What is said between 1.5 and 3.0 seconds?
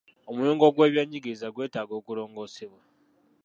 gwetaaga okulongoosebwa.